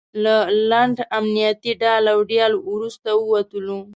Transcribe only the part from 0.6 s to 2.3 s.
لنډ امنیتي ډال او